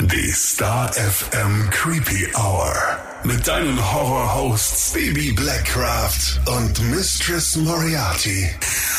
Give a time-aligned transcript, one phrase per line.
[0.00, 2.72] Die Star FM Creepy Hour.
[3.24, 8.48] Mit deinen Horror-Hosts Baby Blackcraft und Mistress Moriarty.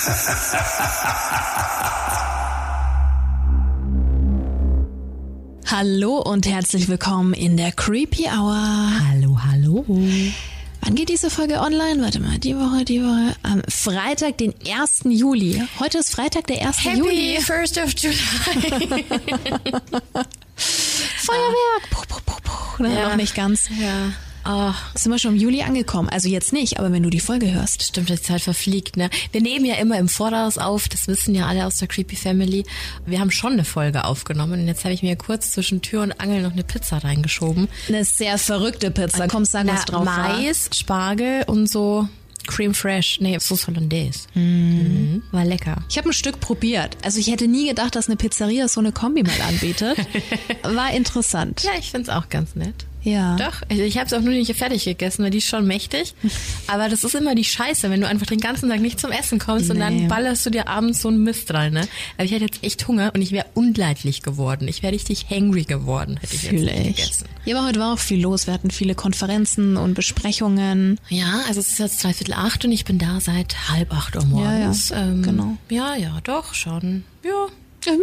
[5.68, 8.91] Hallo und herzlich willkommen in der Creepy Hour.
[9.09, 9.86] Hallo, hallo.
[10.81, 12.04] Wann geht diese Folge online?
[12.04, 13.38] Warte mal, die Woche, die Woche.
[13.43, 15.04] Am Freitag, den 1.
[15.05, 15.63] Juli.
[15.79, 16.84] Heute ist Freitag, der 1.
[16.84, 17.38] Juli.
[17.39, 19.05] Happy 1st of July.
[21.30, 21.89] Feuerwerk.
[21.91, 22.84] Puh, puh, puh, puh.
[22.84, 23.09] Ne, Ja.
[23.09, 23.70] Noch nicht ganz.
[23.80, 24.12] ja.
[24.45, 26.08] Oh, Sind wir schon im Juli angekommen?
[26.09, 27.84] Also jetzt nicht, aber wenn du die Folge hörst.
[27.84, 29.09] stimmt, die Zeit verfliegt, ne?
[29.34, 32.63] Wir nehmen ja immer im Voraus auf, das wissen ja alle aus der Creepy Family.
[33.05, 36.13] Wir haben schon eine Folge aufgenommen und jetzt habe ich mir kurz zwischen Tür und
[36.21, 37.68] Angel noch eine Pizza reingeschoben.
[37.90, 39.27] Eine sehr verrückte Pizza.
[39.27, 40.30] Komm, sag Na, was drauf war.
[40.30, 42.07] Mais, Spargel und so
[42.49, 43.20] Cream Fresh.
[43.21, 44.27] Nee, Sauce Hollandaise.
[44.34, 45.23] Mhm.
[45.31, 45.77] War lecker.
[45.90, 46.98] Ich habe ein Stück probiert.
[47.03, 49.98] Also ich hätte nie gedacht, dass eine Pizzeria so eine Kombi mal anbietet.
[50.63, 51.63] War interessant.
[51.63, 52.85] Ja, ich find's auch ganz nett.
[53.03, 53.35] Ja.
[53.38, 56.13] Doch, ich, ich habe es auch nur nicht fertig gegessen, weil die ist schon mächtig.
[56.68, 59.40] Aber das ist immer die Scheiße, wenn du einfach den ganzen Tag nicht zum Essen
[59.40, 59.84] kommst und Nee.
[59.84, 61.74] dann ballerst du dir abends so einen Mist rein.
[61.74, 61.87] Ne?
[62.18, 64.68] Aber ich hätte jetzt echt Hunger und ich wäre unleidlich geworden.
[64.68, 66.96] Ich wäre richtig hangry geworden, hätte ich jetzt Fühle nicht ich.
[66.97, 67.25] gegessen.
[67.46, 68.47] Ja, aber heute war auch viel los.
[68.47, 71.00] Wir hatten viele Konferenzen und Besprechungen.
[71.09, 74.25] Ja, also es ist jetzt dreiviertel acht und ich bin da seit halb acht Uhr
[74.25, 74.90] morgens.
[74.90, 75.57] ja, ähm, genau.
[75.69, 77.03] Ja, ja, doch, schon.
[77.24, 77.47] Ja.
[77.85, 77.94] Ja.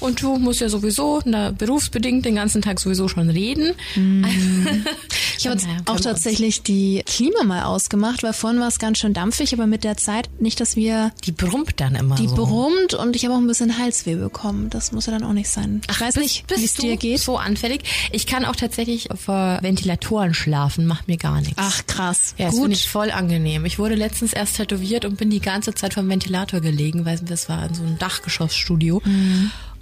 [0.00, 3.74] Und du musst ja sowieso na, berufsbedingt den ganzen Tag sowieso schon reden.
[5.38, 8.98] Ich habe jetzt Naja, auch tatsächlich die Klima mal ausgemacht, weil vorhin war es ganz
[8.98, 12.34] schön dampfig, aber mit der Zeit nicht, dass wir Die brummt dann immer die so.
[12.36, 14.70] brummt und ich habe auch ein bisschen Halsweh bekommen.
[14.70, 15.82] Das muss ja dann auch nicht sein.
[15.90, 17.20] Ich weiß bist- nicht, wie es dir geht.
[17.20, 17.82] So anfällig.
[18.12, 21.54] Ich kann auch tatsächlich vor Ventilatoren schlafen, macht mir gar nichts.
[21.56, 22.34] Ach krass.
[22.38, 22.72] ja, das Gut.
[22.72, 23.66] ich voll angenehm.
[23.66, 27.50] Ich wurde letztens erst tätowiert und bin die ganze Zeit vom Ventilator gelegen, weil das
[27.50, 29.02] war in so einem Dachgeschossstudio.
[29.04, 29.15] Mhm.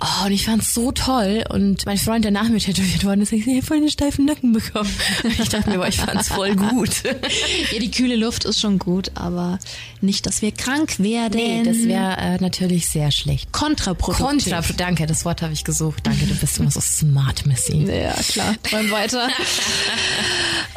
[0.01, 1.45] Oh, und ich fand's so toll.
[1.49, 4.53] Und mein Freund, der nach mir tätowiert worden ist, ich habe voll einen steifen Nacken
[4.53, 4.91] bekommen.
[5.23, 7.05] Und ich dachte mir, boah, ich fand's voll gut.
[7.73, 9.59] ja, die kühle Luft ist schon gut, aber
[10.01, 11.37] nicht, dass wir krank werden.
[11.37, 13.53] nee, das wäre äh, natürlich sehr schlecht.
[13.53, 14.53] kontraproduktiv.
[14.53, 16.07] Kontra, danke, das Wort habe ich gesucht.
[16.07, 17.85] Danke, du bist immer so smart, Missy.
[17.85, 18.55] Ja, klar.
[18.71, 19.29] Wollen weiter.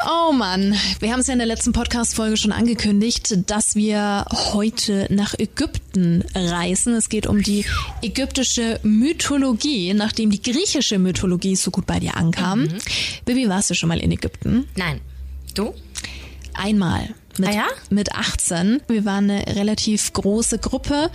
[0.06, 5.06] Oh Mann, wir haben es ja in der letzten Podcast-Folge schon angekündigt, dass wir heute
[5.10, 6.94] nach Ägypten reisen.
[6.94, 7.64] Es geht um die
[8.00, 12.62] ägyptische Mythologie, nachdem die griechische Mythologie so gut bei dir ankam.
[12.62, 12.78] Mhm.
[13.24, 14.68] Bibi, warst du schon mal in Ägypten?
[14.76, 15.00] Nein.
[15.54, 15.74] Du?
[16.54, 17.14] Einmal.
[17.38, 17.66] Mit, Ah ja?
[17.90, 18.82] mit 18.
[18.88, 21.10] Wir waren eine relativ große Gruppe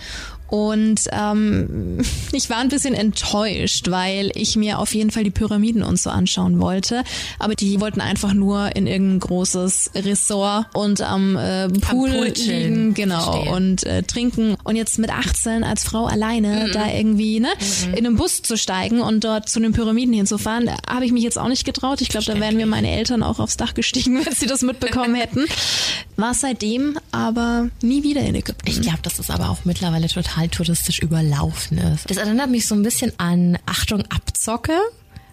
[0.54, 1.98] und ähm,
[2.32, 6.10] ich war ein bisschen enttäuscht, weil ich mir auf jeden Fall die Pyramiden und so
[6.10, 7.02] anschauen wollte.
[7.40, 12.62] Aber die wollten einfach nur in irgendein großes Ressort und am äh, Pool, Pool chillen.
[12.62, 13.52] liegen, genau, Verstehe.
[13.52, 14.56] und äh, trinken.
[14.62, 17.48] Und jetzt mit 18 als Frau alleine da irgendwie ne,
[17.96, 21.36] in einen Bus zu steigen und dort zu den Pyramiden hinzufahren, habe ich mich jetzt
[21.36, 22.00] auch nicht getraut.
[22.00, 25.16] Ich glaube, da wären mir meine Eltern auch aufs Dach gestiegen, wenn sie das mitbekommen
[25.16, 25.46] hätten.
[26.16, 28.70] War seitdem aber nie wieder in Ägypten.
[28.70, 32.10] Ich glaube, das aber auch mittlerweile total touristisch überlaufen ist.
[32.10, 34.78] Das erinnert mich so ein bisschen an Achtung Abzocke,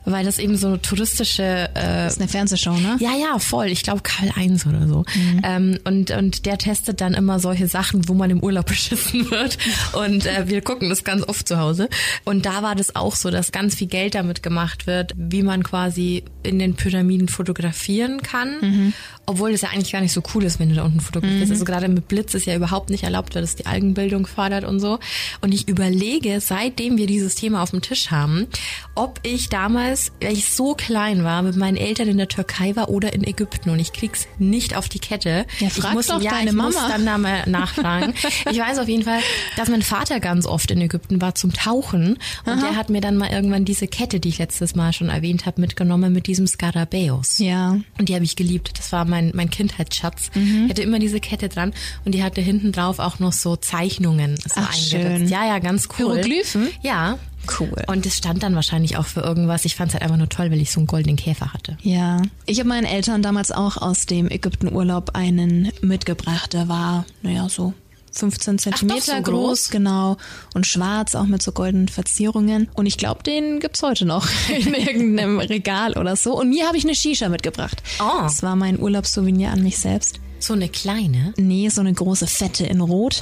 [0.06, 2.98] weil das eben so eine touristische äh, Das ist eine Fernsehshow, ne?
[3.00, 3.68] ja, ja, voll.
[3.68, 5.06] Ich glaube Karl 1 oder so.
[5.44, 9.58] Ähm, und, und der testet dann immer solche Sachen, wo man im Urlaub beschissen wird.
[9.94, 11.90] Und äh, wir gucken das ganz oft zu Hause.
[12.26, 15.64] Und da war das auch so, dass ganz viel Geld damit gemacht wird, wie man
[15.64, 18.94] quasi in den Pyramiden fotografieren kann.
[19.26, 21.52] Obwohl das ja eigentlich gar nicht so cool ist, wenn du da unten fotografierst.
[21.52, 24.80] Also gerade mit Blitz ist ja überhaupt nicht erlaubt, weil das die Algenbildung fördert und
[24.80, 25.00] so.
[25.42, 28.48] Und ich überlege, seitdem wir dieses Thema auf dem Tisch haben,
[28.96, 29.91] ob ich damals,
[30.22, 33.70] weil ich so klein war, mit meinen Eltern in der Türkei war oder in Ägypten
[33.70, 35.46] und ich krieg's nicht auf die Kette.
[35.60, 36.88] Ja, frag ich muss, doch ja, deine ich muss Mama.
[36.90, 38.14] dann da mal nachfragen.
[38.50, 39.20] ich weiß auf jeden Fall,
[39.58, 43.18] dass mein Vater ganz oft in Ägypten war zum Tauchen und der hat mir dann
[43.18, 47.40] mal irgendwann diese Kette, die ich letztes Mal schon erwähnt habe, mitgenommen mit diesem Skarabäus.
[47.40, 47.78] Ja.
[47.98, 48.78] Und die habe ich geliebt.
[48.78, 50.32] Das war mein, mein Kindheitsschatz.
[50.36, 50.66] Mhm.
[50.66, 51.74] Ich hatte immer diese Kette dran
[52.06, 54.90] und die hatte hinten drauf auch noch so Zeichnungen so Ach, eingeritzt.
[54.90, 55.28] schön.
[55.28, 55.96] Ja, ja, ganz cool.
[56.14, 56.70] Hieroglyphen?
[56.82, 57.18] Ja.
[57.60, 57.84] Cool.
[57.88, 59.66] Und es stand dann wahrscheinlich auch für irgendwas.
[59.66, 61.78] Ich fand es halt einfach nur toll, weil ich so einen goldenen Käfer hatte.
[61.82, 66.54] Ja, ich habe meinen Eltern damals auch aus dem Ägyptenurlaub einen mitgebracht.
[66.54, 67.74] Der war, naja, so
[68.12, 69.70] 15 Zentimeter so groß, groß?
[69.70, 70.18] genau,
[70.54, 72.70] und schwarz, auch mit so goldenen Verzierungen.
[72.74, 76.38] Und ich glaube, den gibt's heute noch in irgendeinem Regal oder so.
[76.38, 77.82] Und mir habe ich eine Shisha mitgebracht.
[78.00, 78.22] Oh.
[78.22, 80.20] Das war mein Urlaubssouvenir an mich selbst.
[80.40, 81.34] So eine kleine.
[81.38, 83.22] Nee, so eine große Fette in Rot.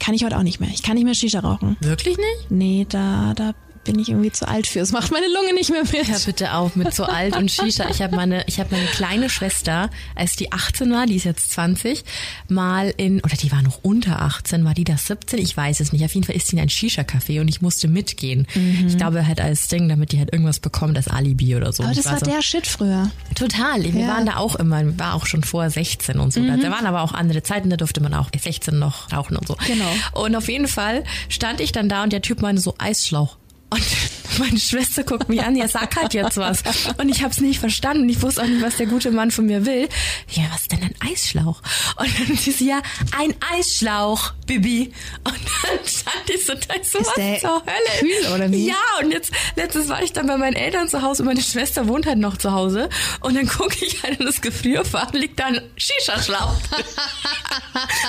[0.00, 0.70] Kann ich heute auch nicht mehr.
[0.72, 1.76] Ich kann nicht mehr Shisha rauchen.
[1.80, 2.50] Wirklich nicht?
[2.50, 3.52] Nee, da, da
[3.84, 4.80] bin ich irgendwie zu alt für.
[4.80, 6.08] Es macht meine Lunge nicht mehr mit.
[6.08, 7.88] Ja, bitte auf mit so alt und Shisha.
[7.90, 11.52] Ich habe meine, ich habe meine kleine Schwester, als die 18 war, die ist jetzt
[11.52, 12.04] 20,
[12.48, 15.38] mal in, oder die war noch unter 18, war die da 17?
[15.38, 16.04] Ich weiß es nicht.
[16.04, 18.46] Auf jeden Fall ist sie in ein Shisha-Café und ich musste mitgehen.
[18.54, 18.86] Mhm.
[18.88, 21.82] Ich glaube halt als Ding, damit die halt irgendwas bekommt, als Alibi oder so.
[21.82, 23.10] Aber das war, so, der Shit früher.
[23.34, 23.82] Total.
[23.82, 24.08] Wir ja.
[24.08, 26.40] waren da auch immer, war auch schon vor 16 und so.
[26.40, 26.60] Mhm.
[26.60, 29.56] Da waren aber auch andere Zeiten, da durfte man auch 16 noch rauchen und so.
[29.66, 29.90] Genau.
[30.12, 33.36] Und auf jeden Fall stand ich dann da und der Typ meinte so Eisschlauch.
[33.70, 33.82] Und
[34.38, 36.62] meine Schwester guckt mich an, ja, sag halt jetzt was.
[36.98, 38.08] Und ich habe es nicht verstanden.
[38.08, 39.88] Ich wusste auch nicht, was der gute Mann von mir will.
[40.28, 41.62] Ja, was ist denn ein Eisschlauch?
[41.96, 42.82] Und dann sie ja,
[43.18, 44.92] ein Eisschlauch, Bibi.
[45.24, 48.00] Und dann stand ich so, da ist so ist was zur Hölle.
[48.00, 48.68] Kühl oder wie?
[48.68, 51.88] Ja, und jetzt, letztes war ich dann bei meinen Eltern zu Hause und meine Schwester
[51.88, 52.88] wohnt halt noch zu Hause.
[53.20, 56.56] Und dann gucke ich halt in das Gefrierfach, liegt da ein Shisha-Schlauch.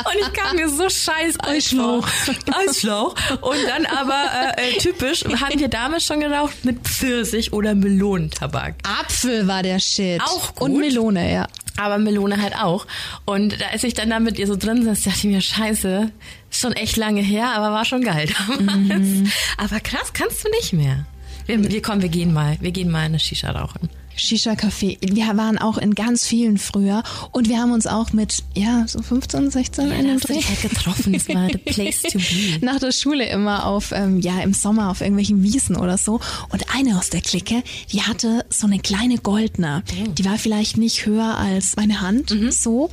[0.06, 2.08] und ich kam mir so scheiß Eisschlauch.
[2.52, 3.16] Eisschlauch.
[3.42, 4.25] Und dann aber
[4.58, 8.75] äh, äh typisch, hatten wir damals schon geraucht mit Pfirsich oder Melonentabak.
[8.83, 10.21] Apfel war der Shit.
[10.21, 10.69] Auch gut.
[10.69, 11.48] Und Melone, ja.
[11.77, 12.86] Aber Melone halt auch.
[13.25, 16.12] Und da als ich dann da mit ihr so drin saß, dachte ich mir, scheiße,
[16.50, 18.88] ist schon echt lange her, aber war schon geil damals.
[18.88, 19.31] Mhm.
[19.57, 21.06] Aber krass, kannst du nicht mehr.
[21.48, 23.89] Wir, wir kommen, wir gehen mal, wir gehen mal eine Shisha rauchen.
[24.22, 24.98] Shisha-Café.
[25.02, 29.02] Wir waren auch in ganz vielen früher und wir haben uns auch mit, ja, so
[29.02, 31.14] 15, 16 ja, in dem Dreh halt getroffen.
[31.14, 32.66] Das war the place to be.
[32.66, 36.20] Nach der Schule immer auf, ähm, ja, im Sommer auf irgendwelchen Wiesen oder so.
[36.50, 39.84] Und eine aus der Clique, die hatte so eine kleine goldene.
[39.92, 40.12] Oh.
[40.12, 42.52] Die war vielleicht nicht höher als meine Hand, mhm.
[42.52, 42.90] so.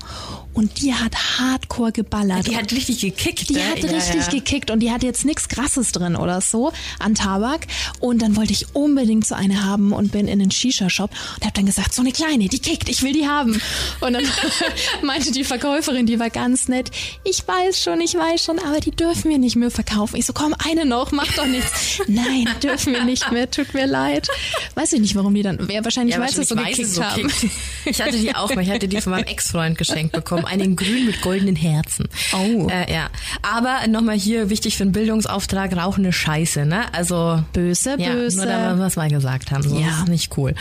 [0.55, 2.49] Und die hat hardcore geballert.
[2.49, 3.49] Die hat richtig gekickt.
[3.49, 3.65] Die ne?
[3.65, 4.31] hat ja, richtig ja.
[4.31, 7.67] gekickt und die hat jetzt nichts krasses drin oder so an Tabak.
[8.01, 11.55] Und dann wollte ich unbedingt so eine haben und bin in den Shisha-Shop und habe
[11.55, 13.61] dann gesagt, so eine kleine, die kickt, ich will die haben.
[14.00, 14.25] Und dann
[15.03, 16.91] meinte die Verkäuferin, die war ganz nett,
[17.25, 20.17] ich weiß schon, ich weiß schon, aber die dürfen wir nicht mehr verkaufen.
[20.17, 22.00] Ich so, komm, eine noch, mach doch nichts.
[22.06, 24.29] Nein, dürfen wir nicht mehr, tut mir leid.
[24.75, 27.29] Weiß ich nicht, warum die dann, wer wahrscheinlich ja, weiß, es so gekickt so haben.
[27.29, 27.53] Kickt.
[27.85, 30.76] Ich hatte die auch mal, ich hatte die von meinem Ex-Freund geschenkt bekommen, eine in
[30.76, 32.06] grün mit goldenen Herzen.
[32.35, 32.69] Oh.
[32.69, 33.09] Äh, ja.
[33.43, 36.93] Aber nochmal hier wichtig für einen Bildungsauftrag, rauchende Scheiße, ne?
[36.93, 37.43] Also.
[37.53, 38.37] Böse, ja, böse.
[38.37, 39.62] Nur da, was wir gesagt haben.
[39.62, 39.87] So, ja.
[39.88, 40.55] Das ist nicht cool.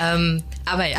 [0.00, 0.98] Ähm, aber ja.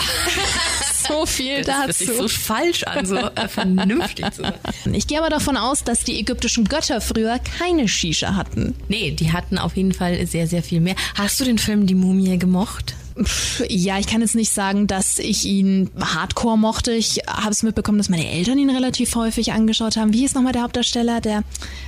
[1.08, 1.88] so viel das dazu.
[1.88, 4.94] Das sich so falsch an, so äh, vernünftig zu sein.
[4.94, 8.76] Ich gehe aber davon aus, dass die ägyptischen Götter früher keine Shisha hatten.
[8.88, 10.96] Nee, die hatten auf jeden Fall sehr, sehr viel mehr.
[11.16, 12.96] Hast du den Film Die Mumie gemocht?
[13.70, 16.94] Ja, ich kann jetzt nicht sagen, dass ich ihn hardcore mochte.
[16.94, 20.14] Ich habe es mitbekommen, dass meine Eltern ihn relativ häufig angeschaut haben.
[20.14, 21.22] Wie hieß nochmal der Hauptdarsteller?
[21.22, 21.44] Der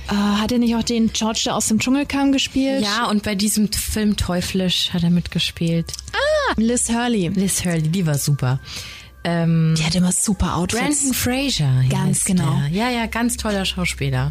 [0.08, 2.82] äh, hat er nicht auch den George, der aus dem Dschungel kam, gespielt?
[2.82, 5.92] Ja, und bei diesem Film Teuflisch hat er mitgespielt.
[6.12, 6.25] Ah,
[6.56, 7.28] Liz Hurley.
[7.28, 8.60] Liz Hurley, die war super.
[9.24, 10.80] Ähm, die hat immer super Outfits.
[10.80, 11.84] Brandon Fraser.
[11.90, 12.60] Ganz genau.
[12.68, 12.68] Der.
[12.68, 14.30] Ja, ja, ganz toller Schauspieler.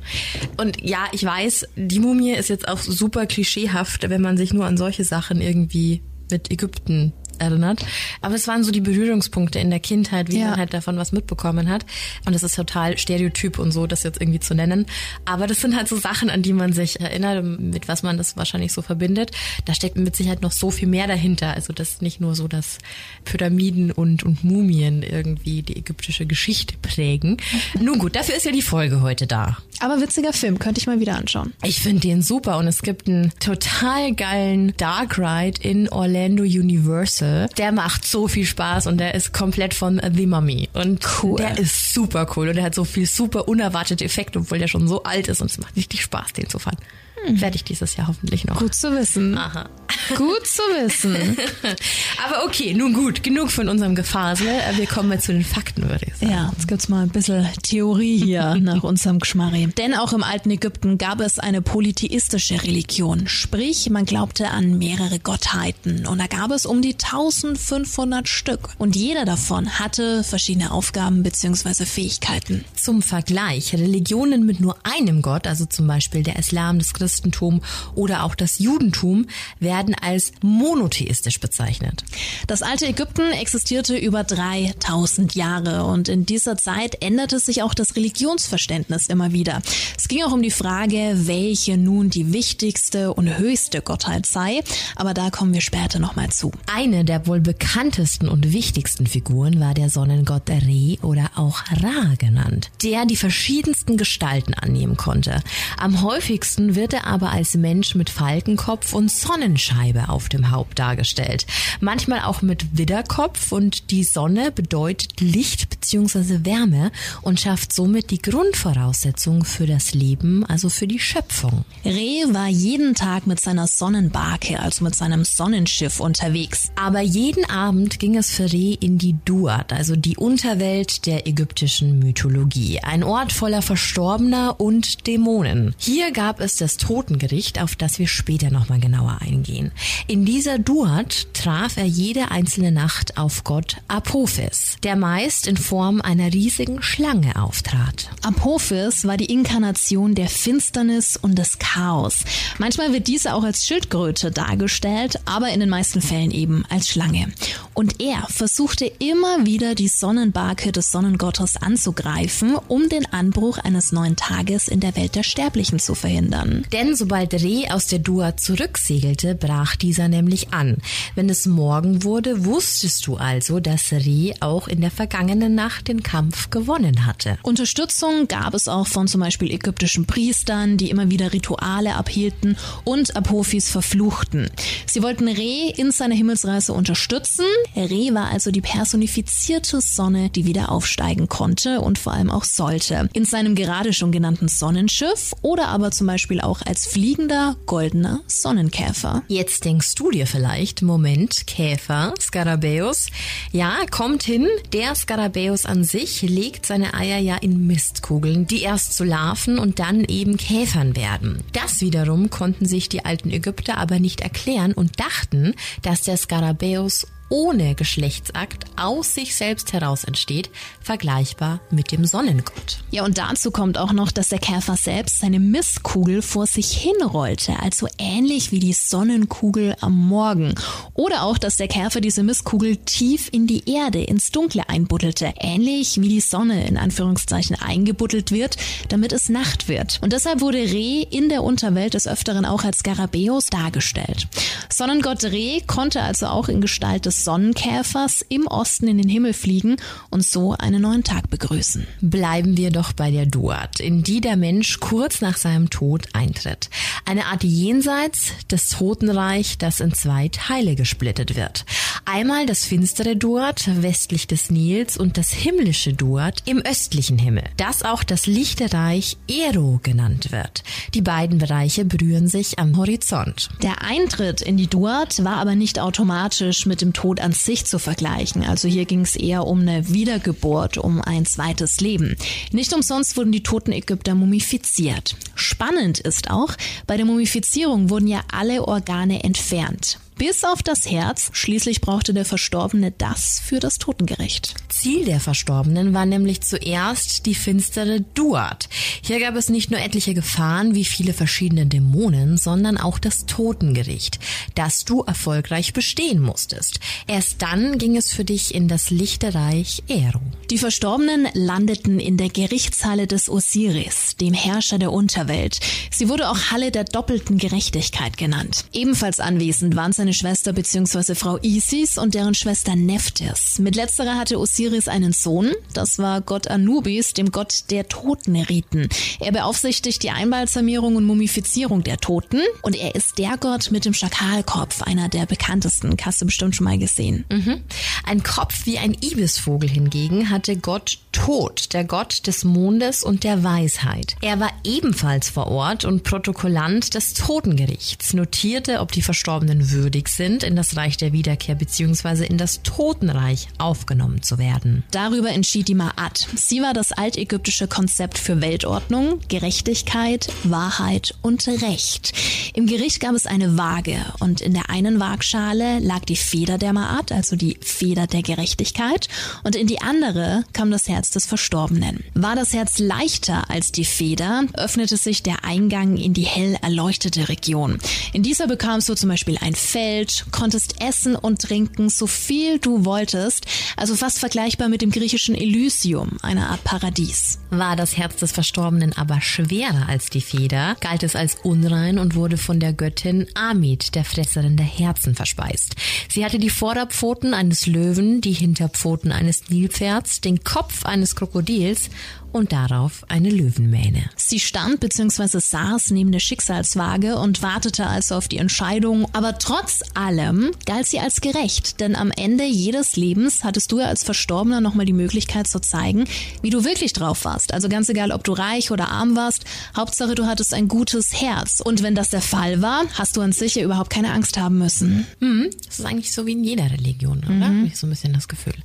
[0.55, 4.65] Und ja, ich weiß, die Mumie ist jetzt auch super klischeehaft, wenn man sich nur
[4.65, 6.01] an solche Sachen irgendwie
[6.31, 7.85] mit Ägypten erinnert.
[8.21, 10.49] Aber es waren so die Berührungspunkte in der Kindheit, wie ja.
[10.49, 11.85] man halt davon was mitbekommen hat.
[12.25, 14.85] Und es ist total stereotyp und so, das jetzt irgendwie zu nennen.
[15.25, 18.37] Aber das sind halt so Sachen, an die man sich erinnert, mit was man das
[18.37, 19.31] wahrscheinlich so verbindet.
[19.65, 21.53] Da steckt mit Sicherheit noch so viel mehr dahinter.
[21.53, 22.77] Also das ist nicht nur so, dass
[23.23, 27.37] Pyramiden und, und Mumien irgendwie die ägyptische Geschichte prägen.
[27.79, 29.57] Nun gut, dafür ist ja die Folge heute da.
[29.79, 31.53] Aber witziger Film, könnte ich mal wieder anschauen.
[31.63, 37.24] Ich finde den super und es gibt einen total geilen Dark Ride in Orlando Universal
[37.25, 37.49] Staffel.
[37.57, 40.69] Der macht so viel Spaß und der ist komplett von The Mummy.
[40.73, 41.37] Und cool.
[41.37, 44.87] der ist super cool und der hat so viel super unerwartete Effekte, obwohl der schon
[44.87, 46.77] so alt ist und es macht richtig Spaß, den zu fahren.
[47.25, 47.41] Hm.
[47.41, 48.59] Werde ich dieses Jahr hoffentlich noch.
[48.59, 49.37] Gut zu wissen.
[49.37, 49.69] Aha.
[50.15, 51.15] Gut zu wissen.
[52.23, 54.47] Aber okay, nun gut, genug von unserem Gefasel.
[54.75, 56.31] Wir kommen mal zu den Fakten, würde ich sagen.
[56.31, 59.67] Ja, jetzt gibt's mal ein bisschen Theorie hier nach unserem Geschmarri.
[59.77, 63.27] Denn auch im alten Ägypten gab es eine polytheistische Religion.
[63.27, 66.05] Sprich, man glaubte an mehrere Gottheiten.
[66.05, 68.69] Und da gab es um die 1500 Stück.
[68.77, 71.85] Und jeder davon hatte verschiedene Aufgaben bzw.
[71.85, 72.65] Fähigkeiten.
[72.75, 77.61] Zum Vergleich, Religionen mit nur einem Gott, also zum Beispiel der Islam, das Christentum
[77.95, 79.27] oder auch das Judentum,
[79.59, 82.03] werden als monotheistisch bezeichnet.
[82.47, 87.95] Das alte Ägypten existierte über 3000 Jahre und in dieser Zeit änderte sich auch das
[87.95, 89.61] Religionsverständnis immer wieder.
[89.97, 94.61] Es ging auch um die Frage, welche nun die wichtigste und höchste Gottheit sei,
[94.97, 96.51] aber da kommen wir später nochmal zu.
[96.65, 102.71] Eine der wohl bekanntesten und wichtigsten Figuren war der Sonnengott Re oder auch Ra genannt,
[102.83, 105.41] der die verschiedensten Gestalten annehmen konnte.
[105.77, 111.45] Am häufigsten wird wurde aber als Mensch mit Falkenkopf und Sonnenscheibe auf dem Haupt dargestellt.
[111.81, 116.45] Manchmal auch mit Widderkopf und die Sonne bedeutet Licht bzw.
[116.45, 121.65] Wärme und schafft somit die Grundvoraussetzung für das Leben, also für die Schöpfung.
[121.83, 126.71] Reh war jeden Tag mit seiner Sonnenbarke, also mit seinem Sonnenschiff unterwegs.
[126.75, 131.99] Aber jeden Abend ging es für Reh in die Duat, also die Unterwelt der ägyptischen
[131.99, 132.79] Mythologie.
[132.81, 135.75] Ein Ort voller Verstorbener und Dämonen.
[135.77, 139.71] Hier gab es das Totengericht, auf das wir später nochmal genauer eingehen.
[140.07, 146.01] In dieser Duat traf er jede einzelne Nacht auf Gott Apophis, der meist in Form
[146.01, 148.09] einer riesigen Schlange auftrat.
[148.21, 152.23] Apophis war die Inkarnation der Finsternis und des Chaos.
[152.57, 157.31] Manchmal wird diese auch als Schildkröte dargestellt, aber in den meisten Fällen eben als Schlange.
[157.73, 164.15] Und er versuchte immer wieder die Sonnenbarke des Sonnengottes anzugreifen, um den Anbruch eines neuen
[164.15, 166.65] Tages in der Welt der Sterblichen zu verhindern.
[166.71, 170.77] Denn sobald Reh aus der Dua zurücksegelte, brach dieser nämlich an.
[171.15, 176.03] Wenn es Morgen wurde, wusstest du also, dass Reh auch in der vergangenen Nacht den
[176.03, 177.37] Kampf gewonnen hatte.
[177.43, 183.15] Unterstützung gab es auch von zum Beispiel ägyptischen Priestern, die immer wieder Rituale abhielten und
[183.15, 184.49] Apophis verfluchten.
[184.85, 187.45] Sie wollten Re in seiner Himmelsreise unterstützen.
[187.75, 193.09] Re war also die personifizierte Sonne, die wieder aufsteigen konnte und vor allem auch sollte.
[193.13, 199.23] In seinem gerade schon genannten Sonnenschiff oder aber zum Beispiel auch als fliegender goldener Sonnenkäfer.
[199.27, 203.07] Jetzt denkst du dir vielleicht, Moment, Käfer, Skarabäus.
[203.51, 208.95] Ja, kommt hin, der Skarabäus an sich legt seine Eier ja in Mistkugeln, die erst
[208.95, 211.43] zu Larven und dann eben Käfern werden.
[211.53, 216.54] Das wiederum konnten sich die alten Ägypter aber nicht erklären und dachten, dass der Skarabäus
[216.55, 220.49] Beus ohne Geschlechtsakt aus sich selbst heraus entsteht,
[220.81, 222.79] vergleichbar mit dem Sonnengott.
[222.91, 227.59] Ja, und dazu kommt auch noch, dass der Käfer selbst seine Mistkugel vor sich hinrollte,
[227.61, 230.55] also ähnlich wie die Sonnenkugel am Morgen.
[230.93, 235.99] Oder auch, dass der Käfer diese Mistkugel tief in die Erde, ins Dunkle einbuddelte, ähnlich
[236.01, 238.57] wie die Sonne in Anführungszeichen eingebuddelt wird,
[238.89, 239.99] damit es Nacht wird.
[240.01, 244.27] Und deshalb wurde Re in der Unterwelt des Öfteren auch als Skarabäus dargestellt.
[244.71, 249.33] Sonnengott Re konnte also auch in Gestalt des des Sonnenkäfers im Osten in den Himmel
[249.33, 249.77] fliegen
[250.09, 251.87] und so einen neuen Tag begrüßen.
[252.01, 256.69] Bleiben wir doch bei der Duat, in die der Mensch kurz nach seinem Tod eintritt.
[257.05, 261.65] Eine Art Jenseits des Totenreich, das in zwei Teile gesplittet wird.
[262.03, 267.83] Einmal das finstere Duat westlich des Nils und das himmlische Duat im östlichen Himmel, das
[267.83, 270.63] auch das lichte Reich Ero genannt wird.
[270.93, 273.49] Die beiden Bereiche berühren sich am Horizont.
[273.63, 277.65] Der Eintritt in die Duat war aber nicht automatisch mit dem Tod Tod an sich
[277.65, 278.43] zu vergleichen.
[278.43, 282.15] Also hier ging es eher um eine Wiedergeburt, um ein zweites Leben.
[282.51, 285.15] Nicht umsonst wurden die toten Ägypter mumifiziert.
[285.35, 286.55] Spannend ist auch,
[286.87, 291.29] bei der Mumifizierung wurden ja alle Organe entfernt bis auf das Herz.
[291.33, 294.55] Schließlich brauchte der Verstorbene das für das Totengericht.
[294.69, 298.69] Ziel der Verstorbenen war nämlich zuerst die finstere Duat.
[299.01, 304.19] Hier gab es nicht nur etliche Gefahren wie viele verschiedene Dämonen, sondern auch das Totengericht,
[304.53, 306.79] das du erfolgreich bestehen musstest.
[307.07, 310.21] Erst dann ging es für dich in das lichte Reich Ero.
[310.49, 315.59] Die Verstorbenen landeten in der Gerichtshalle des Osiris, dem Herrscher der Unterwelt.
[315.89, 318.65] Sie wurde auch Halle der doppelten Gerechtigkeit genannt.
[318.71, 321.15] Ebenfalls anwesend waren seine Schwester bzw.
[321.15, 323.59] Frau Isis und deren Schwester Nephthys.
[323.59, 328.89] Mit letzterer hatte Osiris einen Sohn, das war Gott Anubis, dem Gott der Totenriten.
[329.19, 333.93] Er beaufsichtigt die Einbalsamierung und Mumifizierung der Toten und er ist der Gott mit dem
[333.93, 335.95] Schakalkopf, einer der bekanntesten.
[336.03, 337.25] Hast du bestimmt schon mal gesehen.
[337.31, 337.63] Mhm.
[338.05, 343.43] Ein Kopf wie ein Ibisvogel hingegen hatte Gott Tod, der Gott des Mondes und der
[343.43, 344.17] Weisheit.
[344.21, 350.09] Er war ebenfalls vor Ort und Protokollant des Totengerichts, notierte, ob die Verstorbenen würdig würdig
[350.09, 352.25] sind, in das Reich der Wiederkehr bzw.
[352.25, 354.83] in das Totenreich aufgenommen zu werden.
[354.91, 356.27] Darüber entschied die Ma'at.
[356.35, 362.11] Sie war das altägyptische Konzept für Weltordnung, Gerechtigkeit, Wahrheit und Recht.
[362.53, 366.73] Im Gericht gab es eine Waage und in der einen Waagschale lag die Feder der
[366.73, 369.07] Ma'at, also die Feder der Gerechtigkeit,
[369.43, 372.03] und in die andere kam das Herz des Verstorbenen.
[372.15, 377.29] War das Herz leichter als die Feder, öffnete sich der Eingang in die hell erleuchtete
[377.29, 377.79] Region.
[378.11, 382.59] In dieser bekamst du zum Beispiel ein Fell, Welt, konntest essen und trinken, so viel
[382.59, 383.45] du wolltest,
[383.77, 387.39] also fast vergleichbar mit dem griechischen Elysium, einer Art Paradies.
[387.51, 392.15] War das Herz des Verstorbenen aber schwerer als die Feder, galt es als unrein und
[392.15, 395.75] wurde von der Göttin Amit, der Fresserin der Herzen, verspeist.
[396.09, 401.89] Sie hatte die Vorderpfoten eines Löwen, die Hinterpfoten eines Nilpferds, den Kopf eines Krokodils
[402.35, 404.09] und darauf eine Löwenmähne.
[404.17, 405.39] Sie stand bzw.
[405.39, 409.07] saß neben der Schicksalswaage und wartete also auf die Entscheidung.
[409.13, 413.85] Aber trotz allem galt sie als gerecht, denn am Ende jedes Lebens hattest du ja
[413.85, 416.03] als Verstorbener nochmal die Möglichkeit zu zeigen,
[416.41, 417.53] wie du wirklich drauf warst.
[417.53, 421.61] Also ganz egal, ob du reich oder arm warst, Hauptsache du hattest ein gutes Herz.
[421.61, 424.57] Und wenn das der Fall war, hast du an sich ja überhaupt keine Angst haben
[424.57, 425.07] müssen.
[425.21, 425.51] Mhm.
[425.65, 427.33] Das ist eigentlich so wie in jeder Religion, oder?
[427.33, 427.59] Mhm.
[427.59, 428.55] Habe ich so ein bisschen das Gefühl.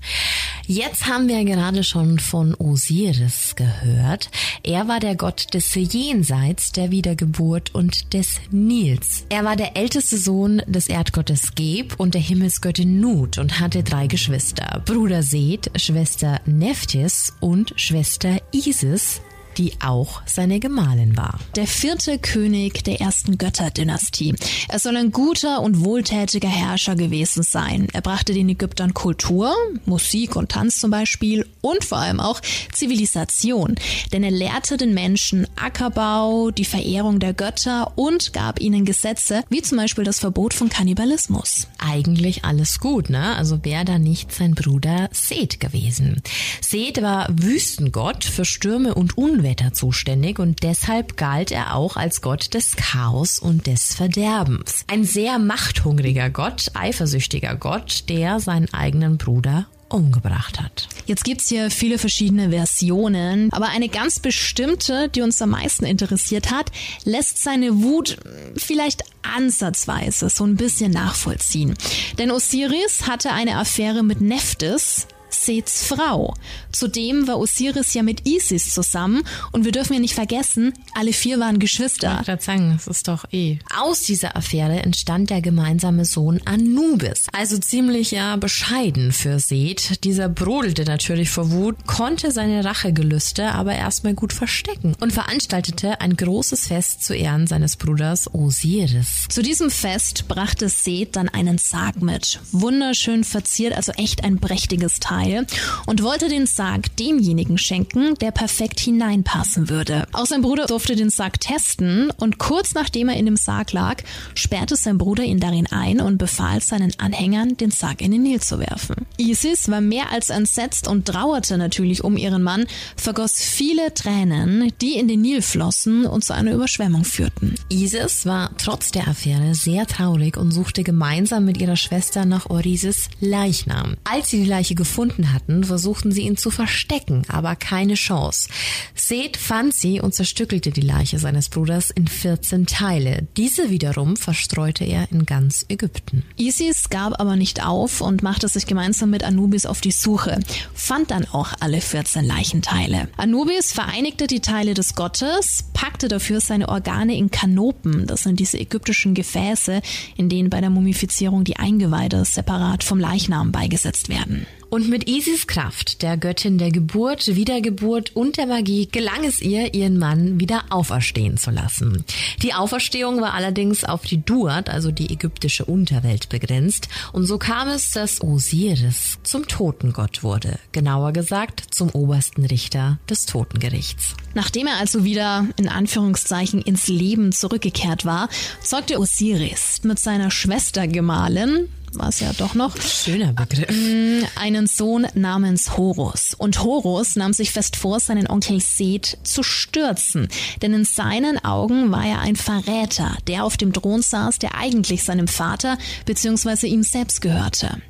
[0.66, 4.30] Jetzt haben wir gerade schon von Osiris gehört.
[4.62, 9.26] Er war der Gott des Jenseits, der Wiedergeburt und des Nils.
[9.28, 14.06] Er war der älteste Sohn des Erdgottes Geb und der Himmelsgöttin Nut und hatte drei
[14.06, 14.82] Geschwister.
[14.86, 19.20] Bruder Seth, Schwester Nephthys und Schwester Isis
[19.58, 21.38] die auch seine Gemahlin war.
[21.56, 24.34] Der vierte König der ersten Götterdynastie.
[24.68, 27.88] Er soll ein guter und wohltätiger Herrscher gewesen sein.
[27.92, 29.54] Er brachte den Ägyptern Kultur,
[29.84, 32.40] Musik und Tanz zum Beispiel und vor allem auch
[32.72, 33.74] Zivilisation.
[34.12, 39.62] Denn er lehrte den Menschen Ackerbau, die Verehrung der Götter und gab ihnen Gesetze, wie
[39.62, 41.66] zum Beispiel das Verbot von Kannibalismus.
[41.78, 43.36] Eigentlich alles gut, ne?
[43.36, 46.22] Also wäre da nicht sein Bruder Seth gewesen.
[46.60, 52.20] Seth war Wüstengott für Stürme und Unwetter Unwetter zuständig und deshalb galt er auch als
[52.20, 54.84] Gott des Chaos und des Verderbens.
[54.86, 60.88] Ein sehr machthungriger Gott, eifersüchtiger Gott, der seinen eigenen Bruder umgebracht hat.
[61.06, 66.50] Jetzt gibt's hier viele verschiedene Versionen, aber eine ganz bestimmte, die uns am meisten interessiert
[66.50, 66.70] hat,
[67.04, 68.18] lässt seine Wut
[68.56, 71.74] vielleicht ansatzweise so ein bisschen nachvollziehen.
[72.18, 75.06] Denn Osiris hatte eine Affäre mit Nephthys,
[75.44, 76.34] Seths Frau.
[76.72, 81.40] Zudem war Osiris ja mit Isis zusammen und wir dürfen ja nicht vergessen, alle vier
[81.40, 82.18] waren Geschwister.
[82.20, 83.58] Ich gerade sagen, das ist doch eh.
[83.76, 87.26] Aus dieser Affäre entstand der gemeinsame Sohn Anubis.
[87.32, 90.04] Also ziemlich ja bescheiden für Seth.
[90.04, 96.16] Dieser brodelte natürlich vor Wut, konnte seine Rachegelüste aber erstmal gut verstecken und veranstaltete ein
[96.16, 99.26] großes Fest zu Ehren seines Bruders Osiris.
[99.28, 102.40] Zu diesem Fest brachte Seth dann einen Sarg mit.
[102.52, 105.29] Wunderschön verziert, also echt ein prächtiges Teil.
[105.30, 105.46] Teil
[105.86, 110.06] und wollte den Sarg demjenigen schenken, der perfekt hineinpassen würde.
[110.12, 114.02] Auch sein Bruder durfte den Sarg testen und kurz nachdem er in dem Sarg lag,
[114.34, 118.40] sperrte sein Bruder ihn darin ein und befahl seinen Anhängern, den Sarg in den Nil
[118.40, 119.06] zu werfen.
[119.16, 124.94] Isis war mehr als entsetzt und trauerte natürlich um ihren Mann, vergoss viele Tränen, die
[124.94, 127.54] in den Nil flossen und zu einer Überschwemmung führten.
[127.68, 133.08] Isis war trotz der Affäre sehr traurig und suchte gemeinsam mit ihrer Schwester nach Orisis
[133.20, 133.96] Leichnam.
[134.04, 138.48] Als sie die Leiche gefunden gefunden hatten, versuchten sie ihn zu verstecken, aber keine Chance.
[138.94, 143.26] Seth fand sie und zerstückelte die Leiche seines Bruders in 14 Teile.
[143.36, 146.24] Diese wiederum verstreute er in ganz Ägypten.
[146.36, 150.40] Isis gab aber nicht auf und machte sich gemeinsam mit Anubis auf die Suche,
[150.74, 153.08] fand dann auch alle 14 Leichenteile.
[153.16, 158.58] Anubis vereinigte die Teile des Gottes, packte dafür seine Organe in Kanopen, das sind diese
[158.58, 159.82] ägyptischen Gefäße,
[160.16, 164.46] in denen bei der Mumifizierung die Eingeweide separat vom Leichnam beigesetzt werden.
[164.70, 169.74] Und mit Isis Kraft, der Göttin der Geburt, Wiedergeburt und der Magie, gelang es ihr,
[169.74, 172.04] ihren Mann wieder auferstehen zu lassen.
[172.42, 176.88] Die Auferstehung war allerdings auf die Duat, also die ägyptische Unterwelt, begrenzt.
[177.12, 180.60] Und so kam es, dass Osiris zum Totengott wurde.
[180.70, 184.14] Genauer gesagt, zum obersten Richter des Totengerichts.
[184.34, 188.28] Nachdem er also wieder in Anführungszeichen ins Leben zurückgekehrt war,
[188.62, 192.80] sorgte Osiris mit seiner Schwester Gemahlin, war es ja doch noch.
[192.80, 193.68] Schöner Begriff.
[193.70, 196.34] Mm, einen Sohn namens Horus.
[196.34, 200.28] Und Horus nahm sich fest vor, seinen Onkel Seth zu stürzen.
[200.62, 205.04] Denn in seinen Augen war er ein Verräter, der auf dem Thron saß, der eigentlich
[205.04, 206.66] seinem Vater bzw.
[206.66, 207.82] ihm selbst gehörte.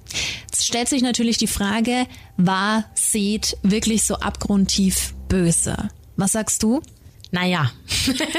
[0.42, 5.76] Jetzt stellt sich natürlich die Frage, war Seth wirklich so abgrundtief böse?
[6.16, 6.82] Was sagst du?
[7.30, 7.70] Naja,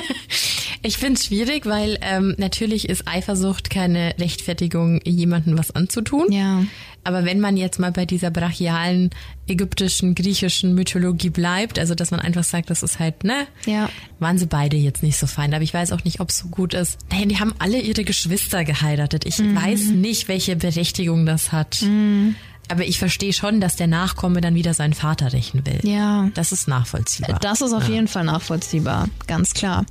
[0.82, 6.32] ich finde es schwierig, weil ähm, natürlich ist Eifersucht keine Rechtfertigung, jemandem was anzutun.
[6.32, 6.64] Ja.
[7.04, 9.10] Aber wenn man jetzt mal bei dieser brachialen
[9.48, 13.48] ägyptischen, griechischen Mythologie bleibt, also dass man einfach sagt, das ist halt, ne?
[13.66, 13.90] Ja.
[14.20, 15.54] Waren sie beide jetzt nicht so fein.
[15.54, 17.00] Aber ich weiß auch nicht, ob es so gut ist.
[17.10, 19.26] Nein, die haben alle ihre Geschwister geheiratet.
[19.26, 19.56] Ich mhm.
[19.56, 21.82] weiß nicht, welche Berechtigung das hat.
[21.82, 22.36] Mhm.
[22.72, 25.80] Aber ich verstehe schon, dass der Nachkomme dann wieder seinen Vater rächen will.
[25.84, 26.30] Ja.
[26.36, 27.38] Das ist nachvollziehbar.
[27.40, 27.96] Das ist auf ja.
[27.96, 29.86] jeden Fall nachvollziehbar, ganz klar.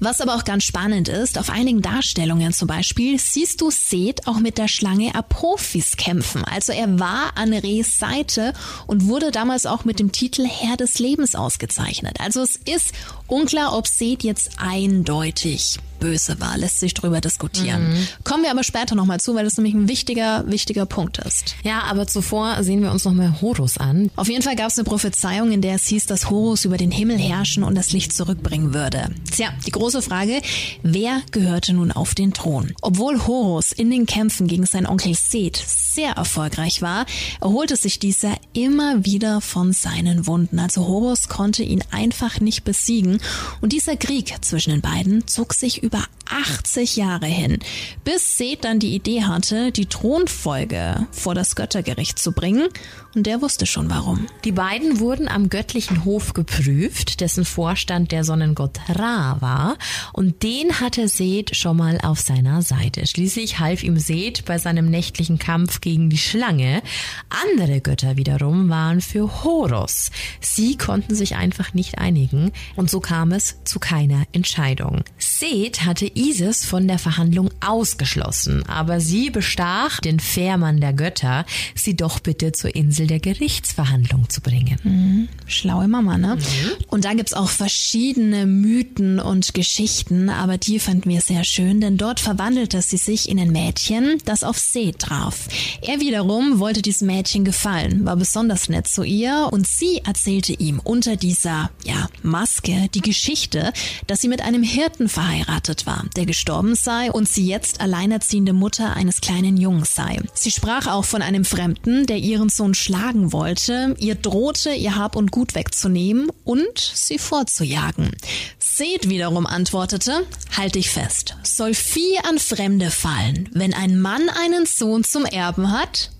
[0.00, 4.40] Was aber auch ganz spannend ist, auf einigen Darstellungen zum Beispiel siehst du Seth auch
[4.40, 6.44] mit der Schlange Apophis kämpfen.
[6.44, 8.52] Also er war an Rehs Seite
[8.88, 12.18] und wurde damals auch mit dem Titel Herr des Lebens ausgezeichnet.
[12.20, 12.92] Also es ist
[13.28, 17.90] unklar, ob Seth jetzt eindeutig böse war, lässt sich drüber diskutieren.
[17.90, 18.08] Mhm.
[18.24, 21.56] Kommen wir aber später nochmal zu, weil das nämlich ein wichtiger, wichtiger Punkt ist.
[21.62, 24.10] Ja, aber zuvor sehen wir uns nochmal Horus an.
[24.16, 26.90] Auf jeden Fall gab es eine Prophezeiung, in der es hieß, dass Horus über den
[26.90, 29.10] Himmel herrschen und das Licht zurückbringen würde.
[29.30, 30.40] Tja, die große Frage,
[30.82, 32.72] wer gehörte nun auf den Thron?
[32.82, 37.06] Obwohl Horus in den Kämpfen gegen seinen Onkel Seth sehr erfolgreich war,
[37.40, 40.58] erholte sich dieser immer wieder von seinen Wunden.
[40.58, 43.18] Also Horus konnte ihn einfach nicht besiegen
[43.60, 45.85] und dieser Krieg zwischen den beiden zog sich über
[46.28, 47.58] 80 Jahre hin,
[48.04, 52.68] bis Seth dann die Idee hatte, die Thronfolge vor das Göttergericht zu bringen
[53.16, 54.26] und der wusste schon warum.
[54.44, 59.78] Die beiden wurden am göttlichen Hof geprüft, dessen Vorstand der Sonnengott Ra war.
[60.12, 63.06] Und den hatte Seth schon mal auf seiner Seite.
[63.06, 66.82] Schließlich half ihm Seth bei seinem nächtlichen Kampf gegen die Schlange.
[67.30, 70.10] Andere Götter wiederum waren für Horus.
[70.40, 75.04] Sie konnten sich einfach nicht einigen und so kam es zu keiner Entscheidung.
[75.16, 81.96] Seth hatte Isis von der Verhandlung ausgeschlossen, aber sie bestach den Fährmann der Götter, sie
[81.96, 84.78] doch bitte zur Insel der Gerichtsverhandlung zu bringen.
[84.82, 85.28] Mhm.
[85.46, 86.36] Schlaue Mama, ne?
[86.36, 86.84] Mhm.
[86.88, 91.96] Und da gibt's auch verschiedene Mythen und Geschichten, aber die fanden wir sehr schön, denn
[91.96, 95.48] dort verwandelte sie sich in ein Mädchen, das auf See traf.
[95.82, 100.80] Er wiederum wollte diesem Mädchen gefallen, war besonders nett zu ihr und sie erzählte ihm
[100.82, 103.72] unter dieser, ja, Maske die Geschichte,
[104.06, 108.94] dass sie mit einem Hirten verheiratet war, der gestorben sei und sie jetzt alleinerziehende Mutter
[108.94, 110.20] eines kleinen Jungs sei.
[110.34, 114.96] Sie sprach auch von einem Fremden, der ihren Sohn schlug schlagen wollte, ihr drohte, ihr
[114.96, 118.12] Hab und Gut wegzunehmen und sie vorzujagen.
[118.58, 124.66] Seth wiederum antwortete, halt dich fest, soll Vieh an Fremde fallen, wenn ein Mann einen
[124.66, 126.10] Sohn zum Erben hat?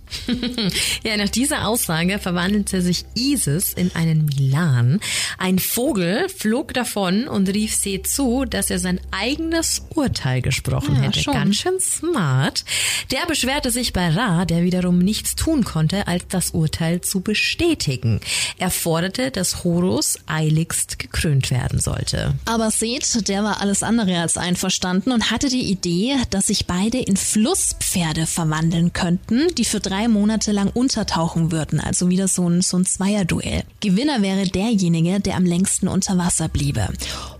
[1.04, 5.00] Ja, nach dieser Aussage verwandelte sich Isis in einen Milan.
[5.38, 11.02] Ein Vogel flog davon und rief See zu, dass er sein eigenes Urteil gesprochen ja,
[11.02, 11.20] hätte.
[11.20, 11.34] Schon.
[11.34, 12.64] Ganz schön smart.
[13.10, 18.20] Der beschwerte sich bei Ra, der wiederum nichts tun konnte, als das Urteil zu bestätigen.
[18.58, 22.34] Er forderte, dass Horus eiligst gekrönt werden sollte.
[22.44, 26.98] Aber Seth, der war alles andere als einverstanden und hatte die Idee, dass sich beide
[26.98, 32.48] in Flusspferde verwandeln könnten, die für drei drei Monate lang untertauchen würden, also wieder so
[32.48, 33.64] ein, so ein Zweierduell.
[33.80, 36.88] Gewinner wäre derjenige, der am längsten unter Wasser bliebe.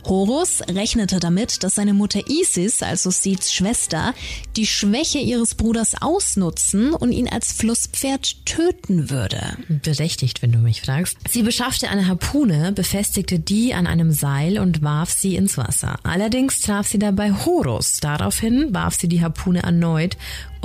[0.06, 4.14] Horus rechnete damit, dass seine Mutter Isis, also Seths Schwester,
[4.56, 9.58] die Schwäche ihres Bruders ausnutzen und ihn als Flusspferd töten würde.
[9.68, 11.18] Berechtigt, wenn du mich fragst.
[11.28, 15.98] Sie beschaffte eine Harpune, befestigte die an einem Seil und warf sie ins Wasser.
[16.04, 17.98] Allerdings traf sie dabei Horus.
[18.00, 20.16] Daraufhin warf sie die Harpune erneut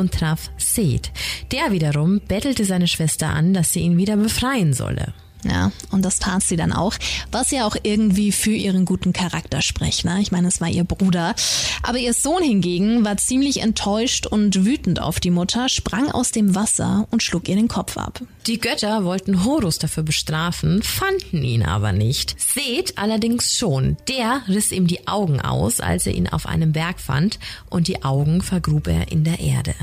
[0.01, 1.11] und traf Seth.
[1.53, 5.13] Der wiederum bettelte seine Schwester an, dass sie ihn wieder befreien solle.
[5.43, 6.93] Ja, und das tat sie dann auch,
[7.31, 10.05] was ja auch irgendwie für ihren guten Charakter spricht.
[10.05, 10.19] Ne?
[10.21, 11.35] Ich meine, es war ihr Bruder.
[11.83, 16.53] Aber ihr Sohn hingegen war ziemlich enttäuscht und wütend auf die Mutter, sprang aus dem
[16.53, 18.21] Wasser und schlug ihr den Kopf ab.
[18.47, 22.35] Die Götter wollten Horus dafür bestrafen, fanden ihn aber nicht.
[22.39, 23.97] Seth allerdings schon.
[24.07, 28.03] Der riss ihm die Augen aus, als er ihn auf einem Berg fand, und die
[28.03, 29.75] Augen vergrub er in der Erde.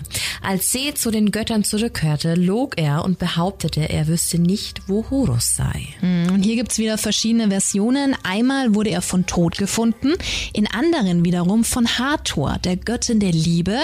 [0.42, 5.47] Als Seth zu den Göttern zurückkehrte, log er und behauptete, er wüsste nicht, wo Horus
[5.54, 5.88] sei.
[6.00, 8.16] Hm, und hier gibt's wieder verschiedene Versionen.
[8.22, 10.14] Einmal wurde er von Tod gefunden,
[10.52, 13.78] in anderen wiederum von Hathor, der Göttin der Liebe,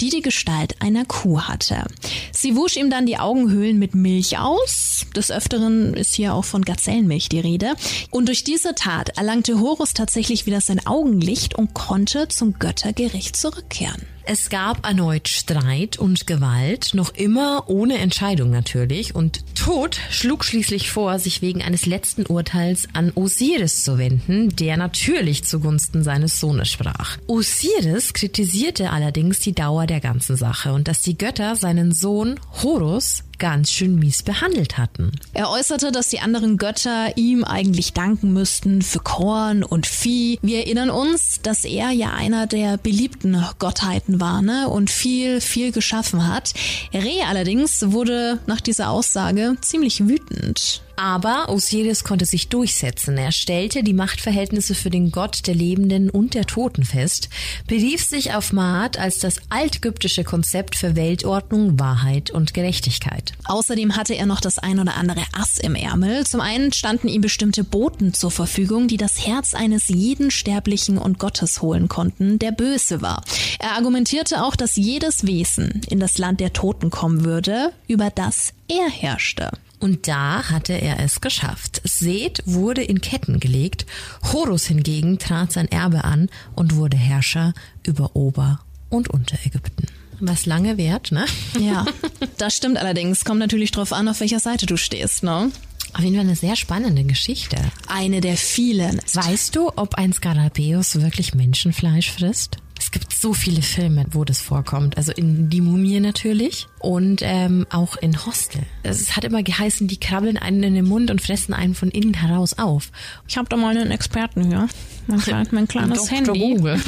[0.00, 1.84] die die Gestalt einer Kuh hatte.
[2.32, 5.06] Sie wusch ihm dann die Augenhöhlen mit Milch Milch aus.
[5.16, 7.74] Des Öfteren ist hier auch von Gazellenmilch die Rede.
[8.10, 14.06] Und durch diese Tat erlangte Horus tatsächlich wieder sein Augenlicht und konnte zum Göttergericht zurückkehren.
[14.24, 20.90] Es gab erneut Streit und Gewalt, noch immer ohne Entscheidung natürlich, und Tod schlug schließlich
[20.90, 26.68] vor, sich wegen eines letzten Urteils an Osiris zu wenden, der natürlich zugunsten seines Sohnes
[26.68, 27.18] sprach.
[27.26, 33.24] Osiris kritisierte allerdings die Dauer der ganzen Sache und dass die Götter seinen Sohn Horus
[33.42, 35.10] ganz schön mies behandelt hatten.
[35.34, 40.38] Er äußerte, dass die anderen Götter ihm eigentlich danken müssten für Korn und Vieh.
[40.42, 44.68] Wir erinnern uns, dass er ja einer der beliebten Gottheiten war ne?
[44.68, 46.54] und viel, viel geschaffen hat.
[46.94, 50.82] Re allerdings wurde nach dieser Aussage ziemlich wütend.
[50.96, 53.16] Aber Osiris konnte sich durchsetzen.
[53.16, 57.28] Er stellte die Machtverhältnisse für den Gott der Lebenden und der Toten fest,
[57.66, 63.32] berief sich auf Maat als das altägyptische Konzept für Weltordnung, Wahrheit und Gerechtigkeit.
[63.44, 66.26] Außerdem hatte er noch das ein oder andere Ass im Ärmel.
[66.26, 71.18] Zum einen standen ihm bestimmte Boten zur Verfügung, die das Herz eines jeden Sterblichen und
[71.18, 73.22] Gottes holen konnten, der böse war.
[73.58, 78.52] Er argumentierte auch, dass jedes Wesen in das Land der Toten kommen würde, über das
[78.68, 79.50] er herrschte.
[79.82, 81.82] Und da hatte er es geschafft.
[81.82, 83.84] Seth wurde in Ketten gelegt,
[84.32, 89.88] Horus hingegen trat sein Erbe an und wurde Herrscher über Ober- und Unterägypten.
[90.20, 91.24] Was lange währt, ne?
[91.58, 91.84] Ja,
[92.38, 93.24] das stimmt allerdings.
[93.24, 95.50] Kommt natürlich drauf an, auf welcher Seite du stehst, ne?
[95.94, 97.56] Auf jeden Fall eine sehr spannende Geschichte.
[97.88, 99.00] Eine der vielen.
[99.12, 102.58] Weißt du, ob ein Skarabäus wirklich Menschenfleisch frisst?
[102.94, 104.98] Es gibt so viele Filme, wo das vorkommt.
[104.98, 108.64] Also in Die Mumie natürlich und ähm, auch in Hostel.
[108.82, 112.12] Es hat immer geheißen, die krabbeln einen in den Mund und fressen einen von innen
[112.12, 112.90] heraus auf.
[113.26, 114.68] Ich habe da mal einen Experten hier.
[115.06, 116.18] Mein, klein, mein kleines Dr.
[116.18, 116.38] Handy.
[116.38, 116.78] Google.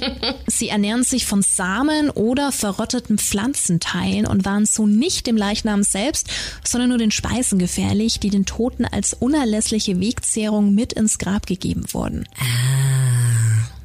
[0.46, 6.30] Sie ernähren sich von Samen oder verrotteten Pflanzenteilen und waren so nicht dem Leichnam selbst,
[6.62, 11.82] sondern nur den Speisen gefährlich, die den Toten als unerlässliche Wegzehrung mit ins Grab gegeben
[11.92, 12.28] wurden.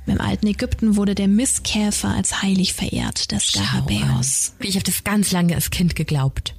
[0.06, 4.54] Im alten Ägypten wurde der Mistkäfer als heilig verehrt, der Skarabäus.
[4.60, 6.56] Ich habe das ganz lange als Kind geglaubt.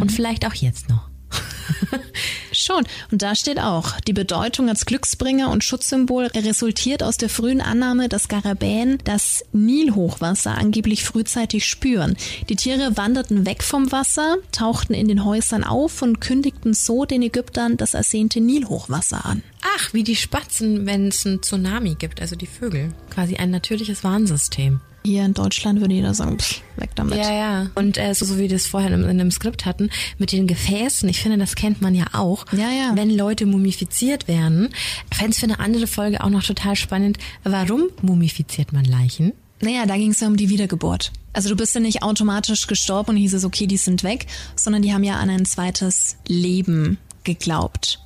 [0.00, 1.11] Und vielleicht auch jetzt noch.
[2.52, 2.84] Schon.
[3.10, 8.08] Und da steht auch, die Bedeutung als Glücksbringer und Schutzsymbol resultiert aus der frühen Annahme,
[8.08, 12.16] dass Skarabäen das Nilhochwasser angeblich frühzeitig spüren.
[12.48, 17.22] Die Tiere wanderten weg vom Wasser, tauchten in den Häusern auf und kündigten so den
[17.22, 19.42] Ägyptern das ersehnte Nilhochwasser an.
[19.76, 22.90] Ach, wie die Spatzen, wenn es einen Tsunami gibt, also die Vögel.
[23.10, 24.80] Quasi ein natürliches Warnsystem.
[25.04, 27.18] Hier in Deutschland würde jeder sagen, pff, weg damit.
[27.18, 27.70] Ja, ja.
[27.74, 30.46] Und äh, so, so wie wir das vorher in, in einem Skript hatten, mit den
[30.46, 32.46] Gefäßen, ich finde, das kennt man ja auch.
[32.52, 32.92] Ja, ja.
[32.94, 34.68] Wenn Leute mumifiziert werden,
[35.12, 39.32] fände es für eine andere Folge auch noch total spannend, warum mumifiziert man Leichen?
[39.60, 41.12] Naja, da ging es ja um die Wiedergeburt.
[41.32, 44.82] Also du bist ja nicht automatisch gestorben und hieß es, okay, die sind weg, sondern
[44.82, 48.00] die haben ja an ein zweites Leben geglaubt.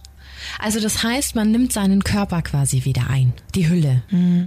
[0.58, 4.02] Also das heißt, man nimmt seinen Körper quasi wieder ein, die Hülle.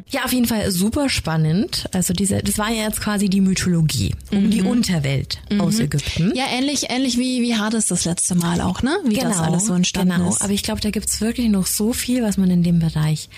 [0.09, 1.89] Ja, auf jeden Fall super spannend.
[1.93, 6.33] Also diese, das war ja jetzt quasi die Mythologie um die Unterwelt aus Ägypten.
[6.35, 8.97] Ja, ähnlich, ähnlich wie, wie Hades das letzte Mal auch, ne?
[9.05, 10.29] Wie das alles so entstanden genau.
[10.29, 10.41] ist.
[10.41, 13.29] Aber ich glaube, da gibt's wirklich noch so viel, was man in dem Bereich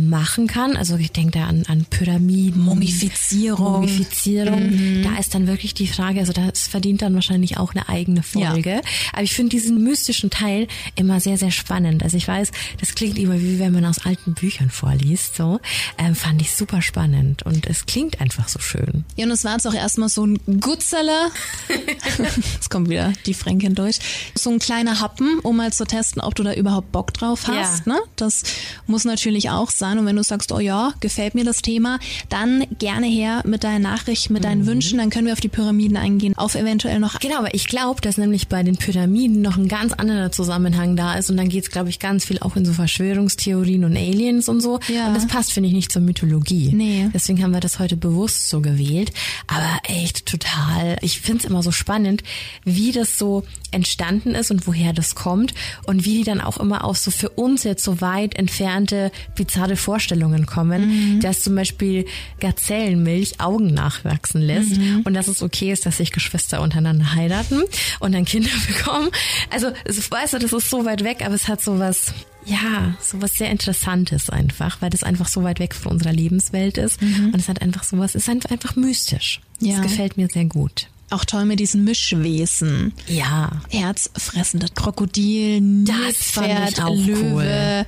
[0.00, 0.76] machen kann.
[0.76, 2.62] Also ich denke da an, an Pyramiden.
[2.62, 3.80] Mumifizierung.
[3.80, 5.02] Mumifizierung.
[5.02, 8.80] Da ist dann wirklich die Frage, also das verdient dann wahrscheinlich auch eine eigene Folge.
[9.12, 12.02] Aber ich finde diesen mystischen Teil immer sehr, sehr spannend.
[12.02, 15.60] Also ich weiß, das klingt immer wie wenn man aus alten Büchern vorliest, so.
[15.98, 19.04] Ähm, fand ich super spannend und es klingt einfach so schön.
[19.16, 21.30] Ja, und es war jetzt auch erstmal so ein Gutzeller.
[22.54, 23.98] Jetzt kommt wieder die Fränkin durch.
[24.34, 27.86] So ein kleiner Happen, um mal zu testen, ob du da überhaupt Bock drauf hast.
[27.86, 27.94] Ja.
[27.94, 28.00] Ne?
[28.16, 28.42] Das
[28.86, 29.89] muss natürlich auch sein.
[29.98, 31.98] Und wenn du sagst, oh ja, gefällt mir das Thema,
[32.28, 34.98] dann gerne her mit deinen Nachrichten, mit deinen Wünschen.
[34.98, 38.16] Dann können wir auf die Pyramiden eingehen, auf eventuell noch Genau, aber ich glaube, dass
[38.16, 41.90] nämlich bei den Pyramiden noch ein ganz anderer Zusammenhang da ist und dann geht's, glaube
[41.90, 44.80] ich, ganz viel auch in so Verschwörungstheorien und Aliens und so.
[44.88, 45.08] Ja.
[45.08, 46.72] Und das passt, finde ich, nicht zur Mythologie.
[46.72, 47.10] Nee.
[47.12, 49.12] Deswegen haben wir das heute bewusst so gewählt.
[49.46, 52.22] Aber echt total, ich finde es immer so spannend,
[52.64, 55.54] wie das so entstanden ist und woher das kommt
[55.86, 59.76] und wie die dann auch immer auf so für uns jetzt so weit entfernte bizarre
[59.80, 62.04] Vorstellungen kommen, dass zum Beispiel
[62.40, 67.62] Gazellenmilch Augen nachwachsen lässt und dass es okay ist, dass sich Geschwister untereinander heiraten
[68.00, 69.10] und dann Kinder bekommen.
[69.50, 72.12] Also, weißt du, das ist so weit weg, aber es hat so was,
[72.44, 76.78] ja, so was sehr Interessantes einfach, weil das einfach so weit weg von unserer Lebenswelt
[76.78, 79.40] ist und es hat einfach so was, es ist einfach, einfach mystisch.
[79.60, 79.74] Ja.
[79.76, 80.88] Das gefällt mir sehr gut.
[81.10, 82.92] auch toll mit diesen Mischwesen.
[83.06, 83.60] Ja.
[83.68, 87.30] Herzfressende Krokodil, Das fand ich Nilpferd, auch Löwe.
[87.32, 87.86] cool.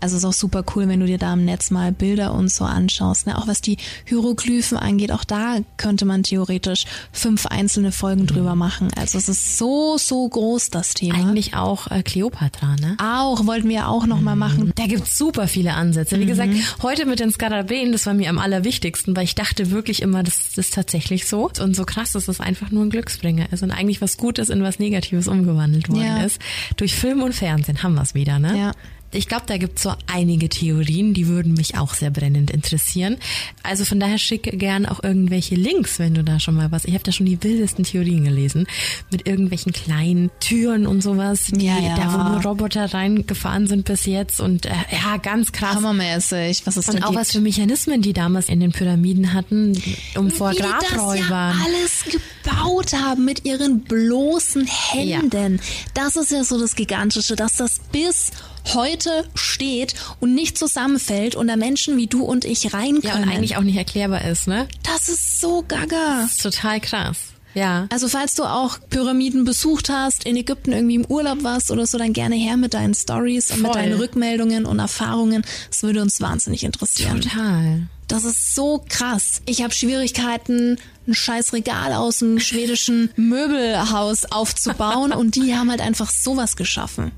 [0.00, 2.64] Also ist auch super cool, wenn du dir da im Netz mal Bilder und so
[2.64, 3.26] anschaust.
[3.26, 3.38] Ne?
[3.38, 3.76] Auch was die
[4.06, 8.90] Hieroglyphen angeht, auch da könnte man theoretisch fünf einzelne Folgen drüber machen.
[8.96, 11.14] Also es ist so, so groß, das Thema.
[11.16, 12.96] Eigentlich auch äh, Cleopatra, ne?
[13.00, 14.72] auch, wollten wir auch noch mal machen.
[14.76, 16.18] Da gibt's super viele Ansätze.
[16.20, 16.52] Wie gesagt,
[16.82, 20.56] heute mit den Skarabäen, das war mir am allerwichtigsten, weil ich dachte wirklich immer, das
[20.56, 21.50] ist tatsächlich so.
[21.60, 24.62] Und so krass, dass das einfach nur ein Glücksbringer ist und eigentlich was Gutes in
[24.62, 26.22] was Negatives umgewandelt worden Ja.
[26.22, 26.40] ist.
[26.76, 28.58] Durch Film und Fernsehen haben wir's wieder, ne?
[28.58, 28.72] Ja.
[29.14, 33.16] Ich glaube, da gibt's so einige Theorien, die würden mich auch sehr brennend interessieren.
[33.62, 36.84] Also von daher schicke gern auch irgendwelche Links, wenn du da schon mal was.
[36.84, 38.66] Ich habe da schon die wildesten Theorien gelesen
[39.10, 41.96] mit irgendwelchen kleinen Türen und sowas, die Ja, ja.
[41.96, 45.76] da wo nur Roboter reingefahren sind bis jetzt und äh, ja, ganz krass.
[45.76, 47.20] Hammermäßig, was es Und auch gibt.
[47.20, 49.80] was für Mechanismen die damals in den Pyramiden hatten,
[50.16, 51.20] um vor Wie die das Grabräubern.
[51.28, 55.60] ja alles gebaut haben mit ihren bloßen Händen.
[55.94, 58.30] Das ist ja so das Gigantische, dass das bis
[58.72, 63.24] heute steht und nicht zusammenfällt und da Menschen wie du und ich rein ja, können.
[63.24, 64.66] und eigentlich auch nicht erklärbar ist, ne?
[64.82, 66.20] das ist so gaga.
[66.22, 67.18] Das ist total krass.
[67.54, 67.86] Ja.
[67.90, 71.98] Also falls du auch Pyramiden besucht hast, in Ägypten irgendwie im Urlaub warst oder so,
[71.98, 75.44] dann gerne her mit deinen Stories und mit deinen Rückmeldungen und Erfahrungen.
[75.70, 77.20] Das würde uns wahnsinnig interessieren.
[77.20, 77.86] Total.
[78.08, 79.40] Das ist so krass.
[79.46, 85.80] Ich habe Schwierigkeiten, ein scheiß Regal aus dem schwedischen Möbelhaus aufzubauen und die haben halt
[85.80, 87.12] einfach sowas geschaffen.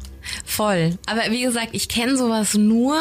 [0.45, 0.99] Voll.
[1.07, 2.97] Aber wie gesagt, ich kenne sowas nur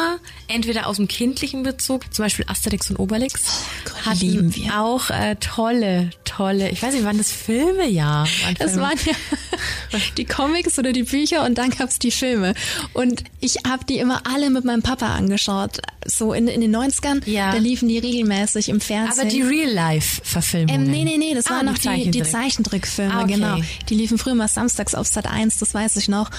[0.48, 3.42] entweder aus dem kindlichen Bezug, zum Beispiel Asterix und Obelix.
[3.86, 4.80] Oh Gott, lieben wir.
[4.80, 7.88] Auch äh, tolle, tolle, ich weiß nicht, waren das Filme?
[7.88, 8.24] Ja.
[8.58, 8.86] Das Filme.
[8.88, 12.54] waren ja die Comics oder die Bücher und dann gab's die Filme.
[12.92, 15.78] Und ich habe die immer alle mit meinem Papa angeschaut.
[16.04, 17.50] So in, in den 90ern, Ja.
[17.52, 19.20] da liefen die regelmäßig im Fernsehen.
[19.20, 20.84] Aber die Real-Life-Verfilmungen.
[20.86, 22.26] Ähm, nee, nee, nee, das Ah, waren noch die, die Zeichentrick.
[22.46, 23.32] Zeichentrickfilme, Ah, okay.
[23.34, 23.56] genau.
[23.88, 26.30] Die liefen früher mal samstags auf Sat 1, das weiß ich noch.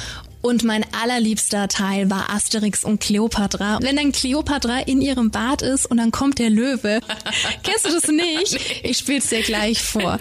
[0.41, 3.79] Und mein allerliebster Teil war Asterix und Cleopatra.
[3.81, 6.99] Wenn dann Cleopatra in ihrem Bad ist und dann kommt der Löwe.
[7.63, 8.57] Kennst du das nicht?
[8.83, 10.17] Ich spiel's dir gleich vor.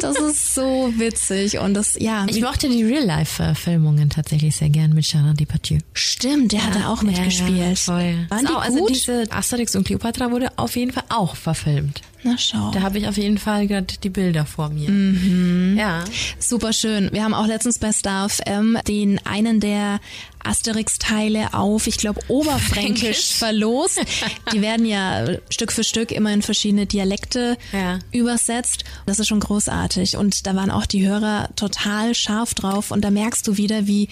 [0.00, 2.26] Das ist so witzig und das, ja.
[2.28, 5.78] Ich mochte die Real-Life-Verfilmungen tatsächlich sehr gern mit Gerard Depardieu.
[5.92, 7.58] Stimmt, der hat da auch mitgespielt.
[7.58, 8.26] Ja, voll.
[8.28, 8.90] Waren die Auch, also gut?
[8.90, 12.00] diese Asterix und Cleopatra wurde auf jeden Fall auch verfilmt.
[12.22, 12.70] Na schau.
[12.72, 14.90] Da habe ich auf jeden Fall gerade die Bilder vor mir.
[14.90, 15.76] Mhm.
[15.78, 16.04] Ja.
[16.38, 17.08] Super schön.
[17.12, 20.00] Wir haben auch letztens bei Star FM den einen der
[20.44, 23.32] Asterix-Teile auf, ich glaube, Oberfränkisch Fränkisch.
[23.32, 24.00] verlost.
[24.52, 27.98] Die werden ja Stück für Stück immer in verschiedene Dialekte Ja.
[28.12, 28.84] übersetzt.
[29.06, 30.16] Das ist schon großartig.
[30.16, 32.90] Und da waren auch die Hörer total scharf drauf.
[32.90, 34.08] Und da merkst du wieder, wie,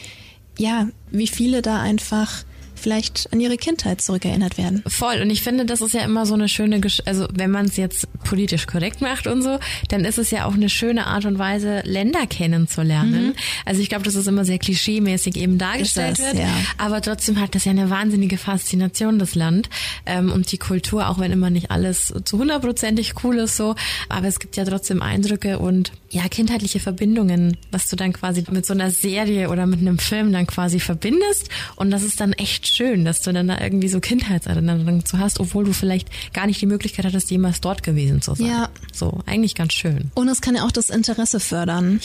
[0.58, 2.44] ja, wie viele da einfach
[2.78, 4.82] vielleicht an ihre Kindheit zurückerinnert werden.
[4.86, 5.20] Voll.
[5.20, 7.76] Und ich finde, das ist ja immer so eine schöne, Gesch also wenn man es
[7.76, 11.38] jetzt politisch korrekt macht und so, dann ist es ja auch eine schöne Art und
[11.38, 13.34] Weise, Länder kennenzulernen.
[13.64, 16.12] Also ich glaube, dass es immer sehr klischeemäßig eben dargestellt Mhm.
[16.12, 16.38] Ist das, wird.
[16.38, 16.54] ja.
[16.76, 19.68] Aber trotzdem hat das ja eine wahnsinnige Faszination, das Land.
[20.06, 23.74] Ähm, und die Kultur, auch wenn immer nicht alles zu hundertprozentig cool ist so.
[24.08, 28.64] Aber es gibt ja trotzdem Eindrücke und ja, kindheitliche Verbindungen, was du dann quasi mit
[28.64, 31.50] so einer Serie oder mit einem Film dann quasi verbindest.
[31.76, 35.38] Und das ist dann echt schön, dass du dann da irgendwie so Kindheitserinnerungen zu hast,
[35.38, 38.46] obwohl du vielleicht gar nicht die Möglichkeit hattest, jemals dort gewesen zu sein.
[38.46, 38.68] Ja.
[38.92, 40.10] So, eigentlich ganz schön.
[40.14, 42.00] Und es kann ja auch das Interesse fördern.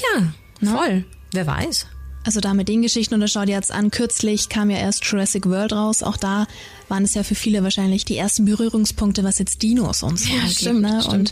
[0.61, 1.05] Ja, voll.
[1.31, 1.87] Wer weiß.
[2.25, 3.91] Also da mit den Geschichten und das schau dir jetzt an.
[3.91, 6.03] Kürzlich kam ja erst Jurassic World raus.
[6.03, 6.47] Auch da
[6.87, 10.39] waren es ja für viele wahrscheinlich die ersten Berührungspunkte, was jetzt Dinos und so Ja,
[10.41, 10.55] angeht.
[10.57, 11.01] stimmt, ne?
[11.01, 11.13] stimmt.
[11.15, 11.31] Und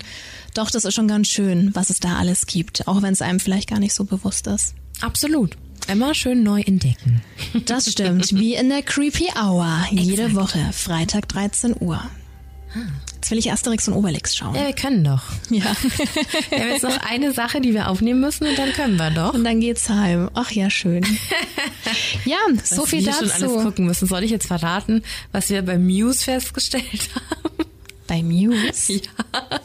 [0.53, 2.87] doch, das ist schon ganz schön, was es da alles gibt.
[2.87, 4.73] Auch wenn es einem vielleicht gar nicht so bewusst ist.
[5.01, 5.57] Absolut.
[5.87, 7.21] Immer schön neu entdecken.
[7.65, 8.33] Das stimmt.
[8.35, 9.85] Wie in der Creepy Hour.
[9.91, 10.35] Jede Exakt.
[10.35, 10.69] Woche.
[10.73, 12.01] Freitag 13 Uhr.
[13.15, 14.55] Jetzt will ich Asterix und Obelix schauen.
[14.55, 15.23] Ja, wir können doch.
[15.49, 15.63] Ja.
[16.49, 19.33] Wir haben jetzt noch eine Sache, die wir aufnehmen müssen und dann können wir doch.
[19.33, 20.29] Und dann geht's heim.
[20.33, 21.05] Ach ja, schön.
[22.25, 23.57] Ja, so was viel wir schon alles dazu.
[23.63, 24.07] gucken müssen.
[24.07, 26.83] Soll ich jetzt verraten, was wir bei Muse festgestellt
[27.15, 27.65] haben?
[28.07, 28.93] Bei Muse?
[28.93, 29.60] Ja.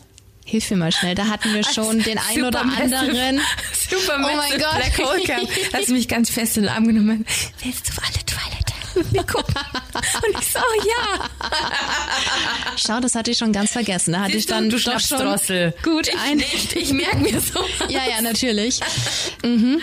[0.48, 3.40] Hilf mir mal schnell, da hatten wir schon den einen oder anderen.
[3.90, 4.76] Supermassive Oh mein Gott.
[4.76, 5.22] Black Hole
[5.88, 7.26] du mich ganz fest in den Arm genommen.
[7.62, 9.12] Willst du auf alle Toilette?
[9.12, 9.54] Wir gucken.
[9.96, 11.28] Und ich so, oh ja.
[12.76, 14.12] Schau, das hatte ich schon ganz vergessen.
[14.12, 15.36] Da hatte Siehst ich dann du, du doch schon
[15.82, 16.36] gut ich ein.
[16.38, 16.74] nicht.
[16.76, 17.60] Ich merke mir so.
[17.88, 18.80] Ja, ja, natürlich.
[19.44, 19.80] Mhm.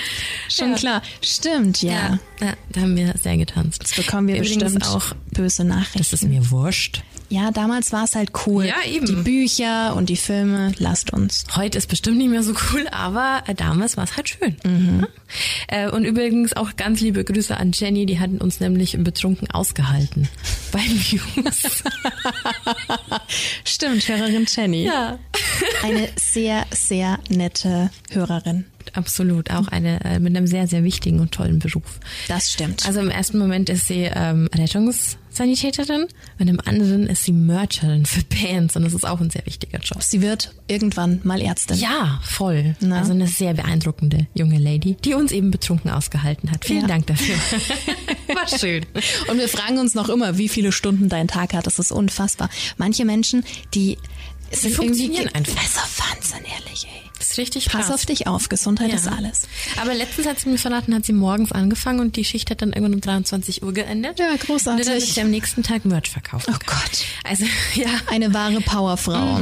[0.49, 0.77] Schon Ja.
[0.77, 1.01] klar.
[1.21, 1.91] Stimmt, ja.
[1.91, 3.83] Ja, ja, da haben wir sehr getanzt.
[3.83, 5.13] Das bekommen wir Übrigens bestimmt auch.
[5.31, 5.99] böse Nachrichten.
[5.99, 7.01] Das ist mir wurscht.
[7.29, 8.65] ja, damals war es halt cool.
[8.65, 9.05] Ja, eben.
[9.05, 11.45] Die Bücher und die Filme, lasst uns.
[11.55, 14.55] Heute ist bestimmt nicht mehr so cool, aber äh, damals war es halt schön.
[14.63, 15.07] Mhm.
[15.67, 20.02] Äh, und übrigens auch ganz liebe Grüße an Jenny, die hatten uns nämlich Betrunken ausgehalten.
[20.71, 21.69] Bei Muse.
[23.65, 24.83] Stimmt, Hörerin Jenny.
[24.85, 25.19] ja.
[25.83, 28.65] Eine sehr, sehr nette Hörerin.
[28.93, 31.99] Absolut, auch eine äh, mit einem sehr, sehr wichtigen und tollen Beruf.
[32.27, 32.85] Das stimmt.
[32.85, 38.21] Also im ersten Moment ist sie ähm, Rettungssanitäterin und im anderen ist sie Mercherin für
[38.23, 40.03] Bands und das ist auch ein sehr wichtiger Job.
[40.03, 41.77] Sie wird irgendwann mal Ärztin.
[41.77, 42.75] Ja, voll.
[42.81, 42.99] Na?
[42.99, 46.65] Also eine sehr beeindruckende junge Lady, die uns eben betrunken ausgehalten hat.
[46.65, 46.87] Vielen Ja.
[46.87, 47.35] Dank dafür.
[48.35, 48.85] War schön.
[49.29, 51.67] Und wir fragen uns noch immer, wie viele Stunden dein Tag hat.
[51.67, 52.49] Das ist unfassbar.
[52.77, 53.97] Manche Menschen, die
[54.61, 55.55] sind funktionieren einfach.
[55.57, 57.01] Also Wahnsinn, ehrlich, ey.
[57.17, 57.91] Das ist richtig Pass krass.
[57.95, 58.49] auf dich auf.
[58.49, 58.95] Gesundheit Ja.
[58.95, 59.43] ist alles.
[59.81, 62.69] Aber letztens hat sie mir verraten, hat sie morgens angefangen und die Schicht hat dann
[62.73, 64.19] irgendwann um 23 Uhr geendet.
[64.19, 64.85] Ja, großartig.
[64.87, 66.47] Und dann sie am nächsten Tag Merch verkauft.
[66.49, 67.05] Oh Gott.
[67.23, 69.39] Also, ja, Eine wahre Powerfrau.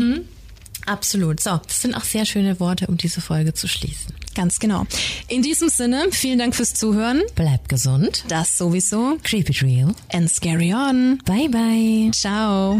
[0.85, 1.39] absolut.
[1.39, 4.13] So, das sind auch sehr schöne Worte, um diese Folge zu schließen.
[4.35, 4.85] Ganz genau.
[5.27, 7.21] In diesem Sinne, vielen Dank fürs Zuhören.
[7.35, 8.23] Bleib gesund.
[8.29, 9.17] Das sowieso.
[9.23, 9.93] Creep it real.
[10.13, 11.17] And scary on.
[11.25, 12.11] Bye bye.
[12.13, 12.79] Ciao.